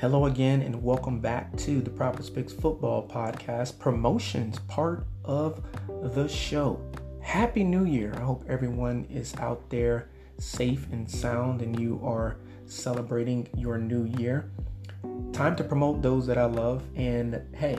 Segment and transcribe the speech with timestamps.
[0.00, 5.62] Hello again, and welcome back to the Prophets Picks Football Podcast promotions part of
[6.14, 6.80] the show.
[7.20, 8.14] Happy New Year!
[8.16, 10.08] I hope everyone is out there
[10.38, 14.50] safe and sound, and you are celebrating your new year.
[15.34, 17.78] Time to promote those that I love, and hey,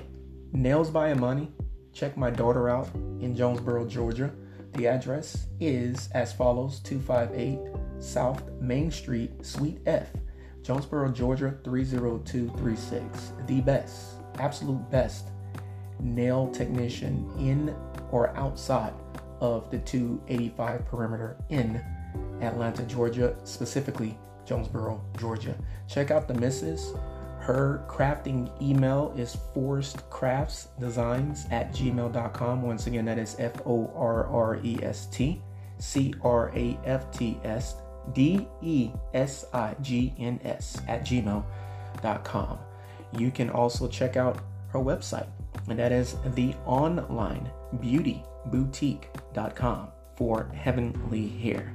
[0.54, 1.52] Nails by Money.
[1.92, 2.88] Check my daughter out
[3.20, 4.32] in Jonesboro, Georgia.
[4.74, 7.60] The address is as follows 258
[8.00, 10.10] South Main Street, Suite F.
[10.64, 13.34] Jonesboro, Georgia 30236.
[13.48, 15.30] The best, absolute best
[16.00, 17.76] nail technician in
[18.12, 18.94] or outside
[19.40, 21.82] of the 285 perimeter in
[22.42, 25.56] Atlanta, Georgia, specifically Jonesboro, Georgia.
[25.88, 26.94] Check out the missus.
[27.40, 32.62] Her crafting email is forrestcraftsdesigns at gmail.com.
[32.62, 35.42] Once again, that is F O R R E S T
[35.80, 37.78] C R A F T S
[38.14, 42.60] D E S I G N S at gmail.com.
[43.18, 44.40] You can also check out
[44.70, 45.28] her website,
[45.68, 51.74] and that is the online beauty boutique.com for heavenly hair.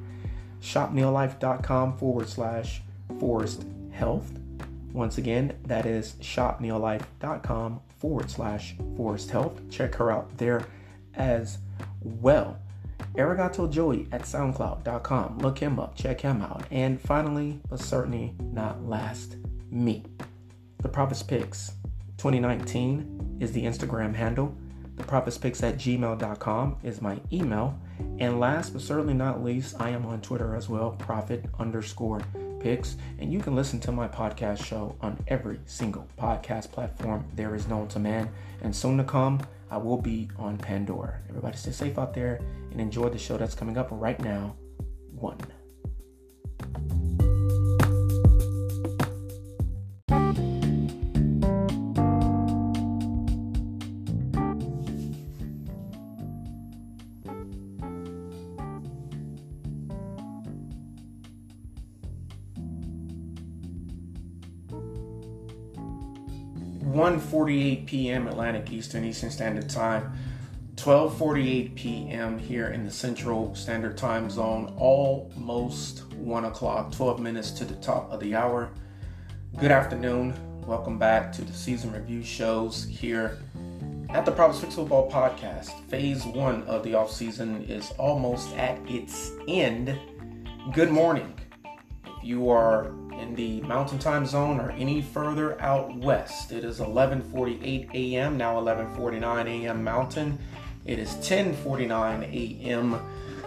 [0.61, 2.83] Shopneolife.com forward slash
[3.21, 4.31] forest health.
[4.93, 9.61] Once again, that is shopneolife.com forward slash forest health.
[9.71, 10.65] Check her out there
[11.15, 11.59] as
[12.03, 12.59] well.
[13.17, 15.39] Arigato Joey at SoundCloud.com.
[15.39, 16.65] Look him up, check him out.
[16.71, 19.37] And finally, but certainly not last,
[19.71, 20.05] me.
[20.83, 21.73] The Prophets Picks
[22.19, 24.55] 2019 is the Instagram handle.
[24.97, 27.79] The Prophets Picks at gmail.com is my email.
[28.19, 32.21] And last but certainly not least, I am on Twitter as well, Prophet underscore
[32.61, 32.97] picks.
[33.19, 37.69] And you can listen to my podcast show on every single podcast platform there is
[37.69, 38.29] known to man.
[38.63, 39.41] And soon to come,
[39.71, 41.21] I will be on Pandora.
[41.29, 42.41] Everybody stay safe out there
[42.71, 44.57] and enjoy the show that's coming up right now.
[45.15, 45.39] One.
[66.97, 68.27] 1:48 p.m.
[68.27, 70.13] Atlantic Eastern Eastern Standard Time,
[70.77, 72.39] 12:48 p.m.
[72.39, 74.73] here in the Central Standard Time Zone.
[74.79, 78.71] Almost one o'clock, 12 minutes to the top of the hour.
[79.59, 80.35] Good afternoon.
[80.67, 83.39] Welcome back to the season review shows here
[84.09, 85.79] at the Prophets Picks Football Podcast.
[85.89, 89.99] Phase one of the off season is almost at its end.
[90.73, 91.39] Good morning.
[92.07, 92.91] If you are
[93.27, 96.53] in the mountain time zone or any further out west.
[96.53, 98.37] It is 11:48 a.m.
[98.37, 99.85] now 11:49 a.m.
[99.85, 100.39] mountain.
[100.85, 103.01] It is 10:49 a.m.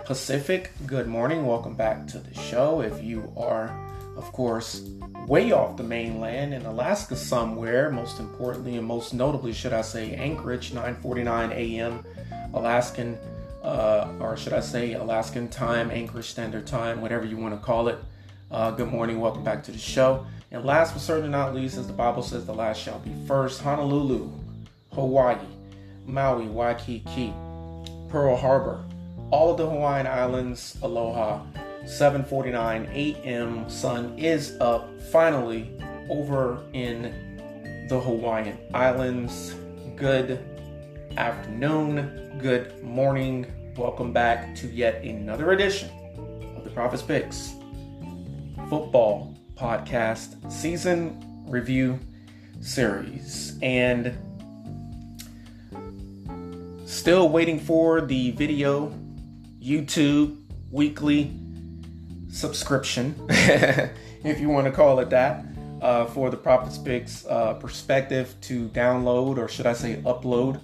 [0.05, 0.71] Pacific.
[0.85, 1.45] Good morning.
[1.45, 2.81] Welcome back to the show.
[2.81, 3.69] If you are
[4.17, 4.81] of course
[5.27, 10.13] way off the mainland in Alaska somewhere, most importantly and most notably should I say
[10.15, 12.03] Anchorage 9:49 a.m.
[12.53, 13.17] Alaskan
[13.63, 17.87] uh, or should I say Alaskan time, Anchorage Standard Time, whatever you want to call
[17.89, 17.99] it.
[18.51, 20.25] Uh, good morning, welcome back to the show.
[20.49, 23.61] And last but certainly not least, as the Bible says, the last shall be first.
[23.61, 24.27] Honolulu,
[24.93, 25.37] Hawaii,
[26.07, 27.31] Maui, Waikiki,
[28.07, 28.83] Pearl Harbor,
[29.29, 31.43] all of the Hawaiian Islands, aloha.
[31.85, 33.69] 7:49 a.m.
[33.69, 35.71] Sun is up finally
[36.09, 39.53] over in the Hawaiian Islands.
[39.95, 40.43] Good
[41.17, 43.45] afternoon, good morning.
[43.77, 45.89] Welcome back to yet another edition
[46.57, 47.58] of the Prophets Picks
[48.67, 51.99] football podcast season review
[52.61, 53.57] series.
[53.61, 54.17] And
[56.85, 58.93] still waiting for the video
[59.61, 60.37] YouTube
[60.71, 61.31] weekly
[62.29, 65.45] subscription, if you want to call it that,
[65.81, 70.61] uh, for the Prophets Picks uh, perspective to download, or should I say upload,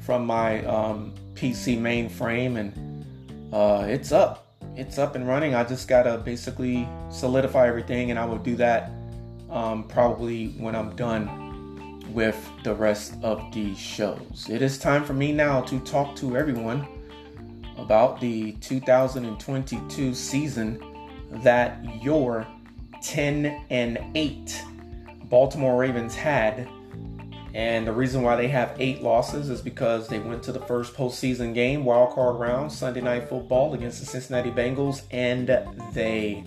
[0.00, 2.58] from my um, PC mainframe.
[2.58, 4.49] And uh, it's up
[4.80, 5.54] it's up and running.
[5.54, 8.90] I just gotta basically solidify everything, and I will do that
[9.50, 14.46] um, probably when I'm done with the rest of these shows.
[14.48, 16.88] It is time for me now to talk to everyone
[17.76, 20.82] about the 2022 season
[21.42, 22.46] that your
[23.02, 24.64] 10 and 8
[25.24, 26.66] Baltimore Ravens had
[27.54, 30.94] and the reason why they have eight losses is because they went to the first
[30.94, 35.48] postseason game, wild card round, Sunday night football against the Cincinnati Bengals, and
[35.92, 36.44] they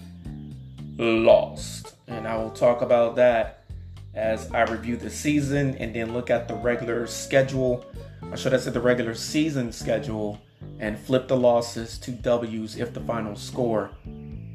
[0.97, 1.95] lost.
[2.07, 3.65] And I will talk about that
[4.13, 7.85] as I review the season and then look at the regular schedule,
[8.21, 10.39] or should I say the regular season schedule,
[10.79, 13.91] and flip the losses to W's if the final score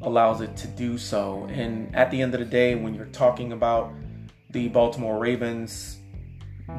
[0.03, 1.47] allows it to do so.
[1.51, 3.93] And at the end of the day, when you're talking about
[4.51, 5.98] the Baltimore Ravens,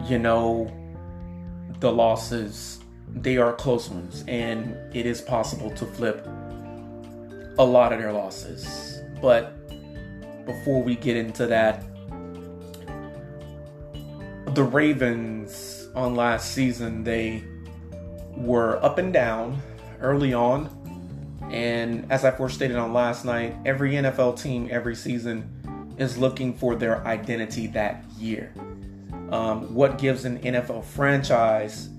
[0.05, 0.71] you know,
[1.79, 2.79] the losses,
[3.13, 6.25] they are close ones, and it is possible to flip
[7.57, 9.01] a lot of their losses.
[9.21, 9.55] But
[10.45, 11.83] before we get into that,
[14.55, 17.43] the Ravens on last season, they
[18.35, 19.61] were up and down
[20.01, 20.75] early on.
[21.51, 26.53] And as I first stated on last night, every NFL team every season is looking
[26.53, 28.53] for their identity that year.
[29.31, 31.89] Um, what gives an NFL franchise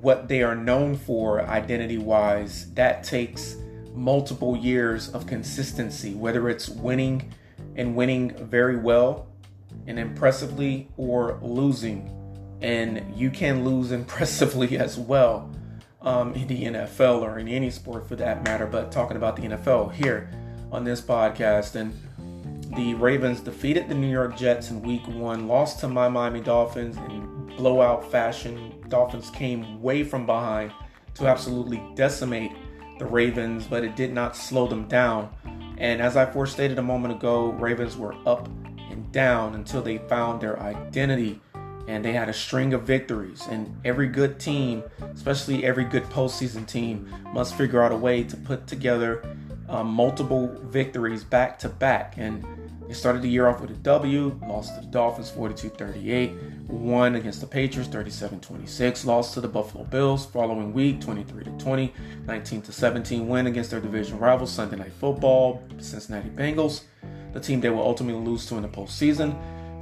[0.00, 3.56] what they are known for identity wise, that takes
[3.94, 7.32] multiple years of consistency, whether it's winning
[7.76, 9.26] and winning very well
[9.86, 12.10] and impressively or losing.
[12.62, 15.50] And you can lose impressively as well
[16.00, 18.66] um, in the NFL or in any sport for that matter.
[18.66, 20.30] But talking about the NFL here
[20.70, 21.92] on this podcast, and
[22.74, 26.96] the Ravens defeated the New York Jets in week one, lost to my Miami Dolphins
[26.96, 28.82] in blowout fashion.
[28.88, 30.72] Dolphins came way from behind
[31.14, 32.52] to absolutely decimate
[32.98, 35.30] the Ravens, but it did not slow them down.
[35.76, 38.48] And as I forestated a moment ago, Ravens were up
[38.90, 41.40] and down until they found their identity
[41.88, 43.46] and they had a string of victories.
[43.50, 44.82] And every good team,
[45.12, 49.36] especially every good postseason team, must figure out a way to put together
[49.68, 52.14] um, multiple victories back to back.
[52.16, 52.46] And
[52.88, 56.32] they started the year off with a W, lost to the Dolphins 42 38,
[56.68, 61.94] won against the Patriots 37 26, lost to the Buffalo Bills following week 23 20,
[62.26, 66.82] 19 17, win against their division rivals Sunday Night Football, Cincinnati Bengals,
[67.32, 69.36] the team they will ultimately lose to in the postseason.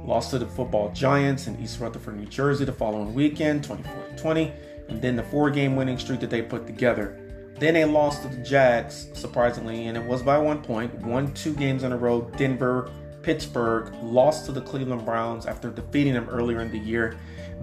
[0.05, 4.51] Lost to the football Giants in East Rutherford, New Jersey the following weekend, 24 20,
[4.89, 7.20] and then the four game winning streak that they put together.
[7.59, 10.93] Then they lost to the Jags, surprisingly, and it was by one point.
[10.95, 12.21] Won two games in a row.
[12.35, 17.17] Denver, Pittsburgh lost to the Cleveland Browns after defeating them earlier in the year.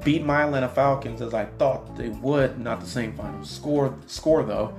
[0.05, 4.44] Beat my Atlanta Falcons as I thought they would, not the same final score score
[4.44, 4.73] though.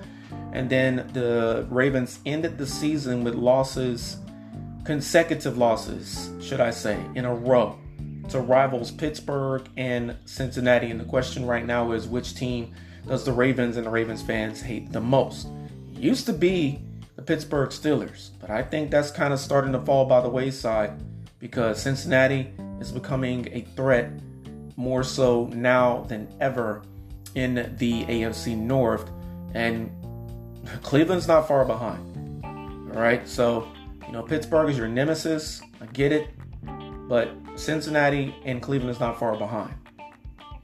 [0.53, 4.17] And then the Ravens ended the season with losses
[4.85, 7.77] consecutive losses, should I say, in a row
[8.29, 10.89] to rivals Pittsburgh and Cincinnati.
[10.91, 12.73] And the question right now is which team
[13.07, 15.47] does the Ravens and the Ravens fans hate the most?
[15.93, 16.81] It used to be
[17.15, 20.93] the Pittsburgh Steelers, but I think that's kind of starting to fall by the wayside
[21.39, 24.11] because Cincinnati is becoming a threat
[24.75, 26.83] more so now than ever
[27.35, 29.09] in the AFC North.
[29.53, 29.91] And
[30.83, 32.45] Cleveland's not far behind.
[32.45, 33.67] All right, so
[34.05, 35.61] you know, Pittsburgh is your nemesis.
[35.81, 36.29] I get it.
[37.07, 39.73] But Cincinnati and Cleveland is not far behind.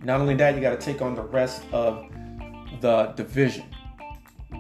[0.02, 2.10] Not only that, you got to take on the rest of
[2.80, 3.66] the division.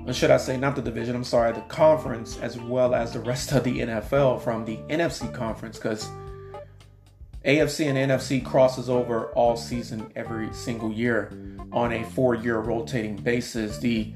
[0.06, 3.22] Or should I say, not the division, I'm sorry, the conference, as well as the
[3.22, 6.10] rest of the NFL from the NFC conference, because
[7.46, 11.32] AFC and NFC crosses over all season every single year
[11.72, 13.78] on a four year rotating basis.
[13.78, 14.14] The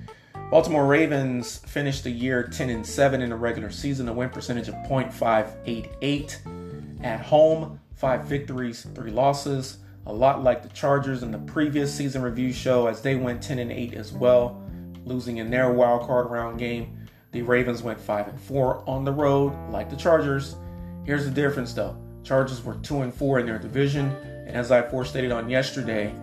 [0.51, 4.67] Baltimore Ravens finished the year 10 and 7 in the regular season, a win percentage
[4.67, 11.39] of .588 at home, 5 victories, 3 losses, a lot like the Chargers in the
[11.39, 14.63] previous season review show as they went 10 and 8 as well,
[15.03, 16.97] losing in their wild card round game.
[17.33, 20.55] The Ravens went 5 and 4 on the road like the Chargers.
[21.03, 21.97] Here's the difference though.
[22.23, 24.11] Chargers were 2 and 4 in their division,
[24.47, 26.13] and as I forestated on yesterday,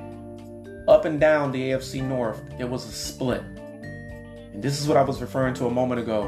[0.88, 3.42] up and down the AFC North, it was a split.
[3.42, 6.22] And this is what I was referring to a moment ago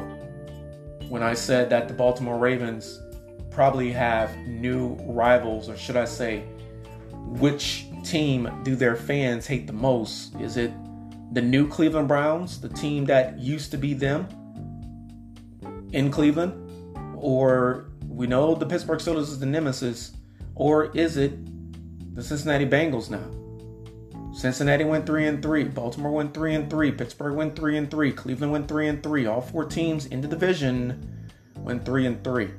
[1.09, 3.01] when I said that the Baltimore Ravens
[3.59, 6.45] probably have new rivals, or should I say,
[7.11, 10.37] which team do their fans hate the most?
[10.37, 10.71] Is it
[11.35, 14.29] the new Cleveland Browns, the team that used to be them
[15.93, 16.53] in Cleveland?
[17.17, 20.13] Or we know the Pittsburgh Steelers is the nemesis,
[20.55, 21.33] or is it
[22.15, 23.29] the Cincinnati Bengals now?
[24.33, 28.13] Cincinnati went 3 and 3, Baltimore went 3 and 3, Pittsburgh went 3 and 3,
[28.13, 29.27] Cleveland went 3 and 3.
[29.27, 32.51] All four teams in the division went 3 and 3.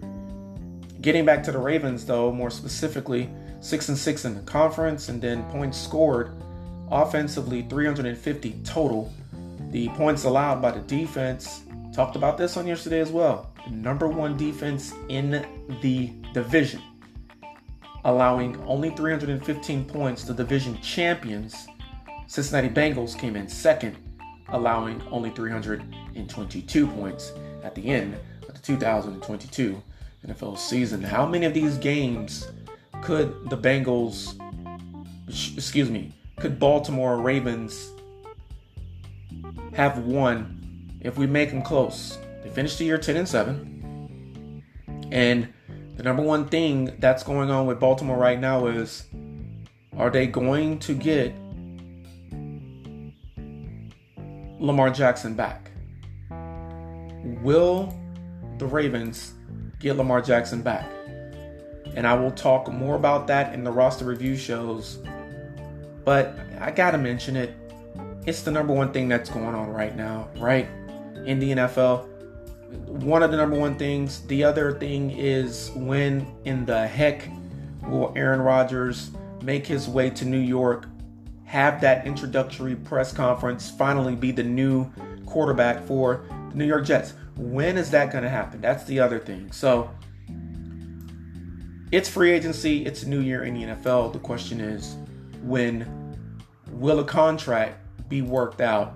[1.01, 3.29] Getting back to the Ravens though, more specifically,
[3.61, 6.31] 6 and 6 in the conference and then points scored
[6.91, 9.13] offensively 350 total.
[9.71, 11.63] The points allowed by the defense,
[11.93, 13.51] talked about this on yesterday as well.
[13.69, 15.45] Number 1 defense in
[15.81, 16.81] the division
[18.05, 21.67] allowing only 315 points to division champions.
[22.27, 23.97] Cincinnati Bengals came in second,
[24.49, 28.15] allowing only 322 points at the end
[28.47, 29.81] of the 2022
[30.25, 31.01] NFL season.
[31.01, 32.47] How many of these games
[33.01, 34.39] could the Bengals,
[35.27, 37.91] excuse me, could Baltimore Ravens
[39.73, 42.17] have won if we make them close?
[42.43, 44.63] They finished the year 10 and 7.
[45.11, 45.53] And
[45.99, 49.03] The number one thing that's going on with Baltimore right now is
[49.97, 51.35] are they going to get
[54.61, 55.71] Lamar Jackson back?
[57.43, 57.93] Will
[58.59, 59.33] the Ravens
[59.79, 60.89] get Lamar Jackson back?
[61.95, 64.99] And I will talk more about that in the roster review shows.
[66.05, 67.55] But I gotta mention it.
[68.25, 70.67] It's the number one thing that's going on right now, right?
[71.25, 72.07] In the NFL.
[72.87, 74.21] One of the number one things.
[74.27, 77.27] The other thing is when in the heck
[77.83, 80.85] will Aaron Rodgers make his way to New York,
[81.45, 84.91] have that introductory press conference, finally be the new
[85.25, 87.13] quarterback for the New York Jets?
[87.39, 88.59] When is that going to happen?
[88.59, 89.51] That's the other thing.
[89.51, 89.89] So
[91.91, 94.13] it's free agency, it's a new year in the NFL.
[94.13, 94.97] The question is
[95.41, 95.87] when
[96.71, 97.79] will a contract
[98.09, 98.93] be worked out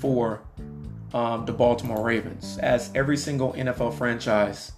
[0.00, 0.42] for
[1.14, 2.58] um, the Baltimore Ravens?
[2.58, 4.72] As every single NFL franchise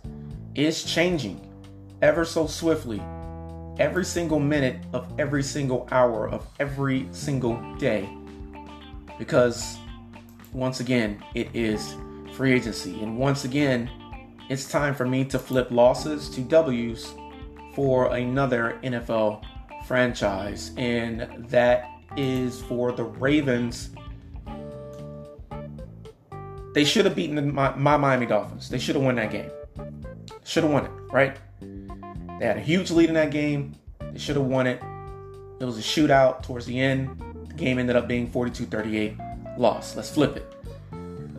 [0.54, 1.40] is changing
[2.02, 3.02] ever so swiftly
[3.78, 8.08] every single minute of every single hour of every single day.
[9.18, 9.78] Because
[10.52, 11.94] once again, it is
[12.38, 13.02] free agency.
[13.02, 13.90] And once again,
[14.48, 17.12] it's time for me to flip losses to W's
[17.74, 19.42] for another NFL
[19.86, 20.70] franchise.
[20.76, 23.90] And that is for the Ravens.
[26.74, 28.68] They should have beaten my, my Miami Dolphins.
[28.68, 29.50] They should have won that game.
[30.44, 31.36] Should have won it, right?
[32.38, 33.74] They had a huge lead in that game.
[34.12, 34.80] They should have won it.
[35.58, 37.20] It was a shootout towards the end.
[37.48, 39.16] The game ended up being 42 38
[39.58, 39.96] loss.
[39.96, 40.54] Let's flip it.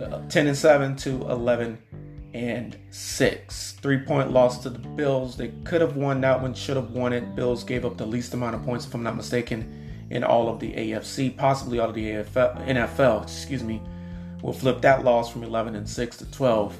[0.01, 1.77] Uh, 10 and 7 to 11
[2.33, 3.71] and 6.
[3.81, 5.35] Three point loss to the Bills.
[5.35, 7.35] They could have won that one, should have won it.
[7.35, 10.59] Bills gave up the least amount of points, if I'm not mistaken, in all of
[10.59, 13.23] the AFC, possibly all of the AFL, NFL.
[13.23, 13.81] Excuse me.
[14.41, 16.79] We'll flip that loss from 11 and 6 to 12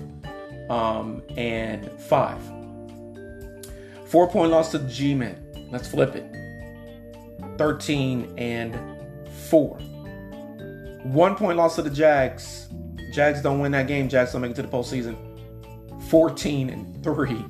[0.69, 2.41] um, and 5.
[4.05, 5.69] Four point loss to the G Men.
[5.71, 6.25] Let's flip it.
[7.57, 8.75] 13 and
[9.49, 9.77] 4.
[11.03, 12.69] One point loss to the Jags.
[13.11, 14.09] Jags don't win that game.
[14.09, 15.17] Jags don't make it to the postseason.
[16.09, 17.45] 14 and 3.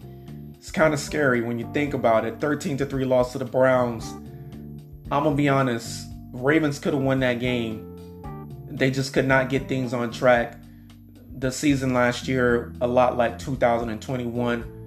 [0.56, 2.40] It's kind of scary when you think about it.
[2.40, 4.12] 13 to 3 loss to the Browns.
[5.12, 6.08] I'm to be honest.
[6.32, 7.86] Ravens could have won that game.
[8.70, 10.58] They just could not get things on track.
[11.38, 14.80] The season last year, a lot like 2021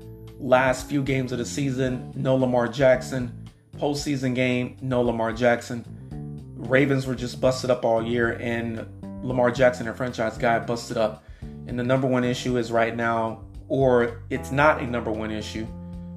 [0.43, 3.49] last few games of the season, no Lamar Jackson.
[3.76, 5.85] Postseason game, no Lamar Jackson.
[6.57, 8.87] Ravens were just busted up all year, and
[9.23, 11.25] Lamar Jackson, their franchise guy, busted up.
[11.67, 15.67] And the number one issue is right now, or it's not a number one issue.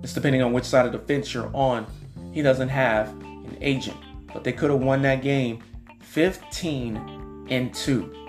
[0.03, 1.87] It's depending on which side of the fence you're on.
[2.31, 3.97] He doesn't have an agent,
[4.33, 5.63] but they could have won that game
[6.01, 8.25] 15 and 2.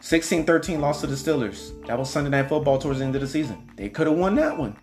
[0.00, 1.86] 16 13 loss to the Steelers.
[1.86, 3.70] That was Sunday Night Football towards the end of the season.
[3.76, 4.76] They could have won that one.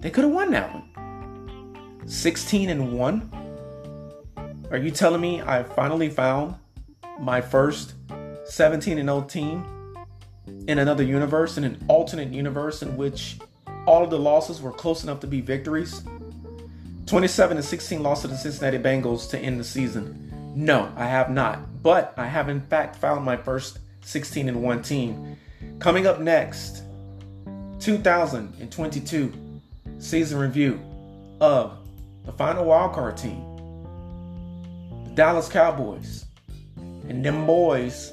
[0.00, 0.90] They could have won that one.
[2.06, 3.39] 16 and 1.
[4.70, 6.54] Are you telling me I finally found
[7.18, 7.94] my first
[8.44, 9.64] 17 and 0 team
[10.68, 13.38] in another universe, in an alternate universe in which
[13.84, 16.04] all of the losses were close enough to be victories?
[17.06, 20.52] 27 and 16 loss to the Cincinnati Bengals to end the season.
[20.54, 21.82] No, I have not.
[21.82, 25.36] But I have in fact found my first 16 and 1 team.
[25.80, 26.84] Coming up next,
[27.80, 29.32] 2022
[29.98, 30.80] season review
[31.40, 31.76] of
[32.24, 33.49] the final wildcard team,
[35.14, 36.26] Dallas Cowboys.
[36.76, 38.12] And them boys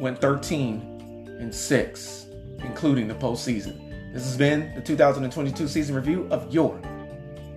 [0.00, 2.26] went 13 and 6,
[2.58, 4.12] including the postseason.
[4.12, 6.80] This has been the 2022 season review of your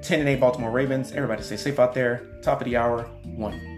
[0.01, 1.11] 10 and 8 Baltimore Ravens.
[1.11, 2.25] Everybody stay safe out there.
[2.41, 3.68] Top of the hour, one.